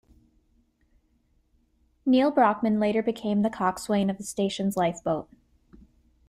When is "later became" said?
2.79-3.43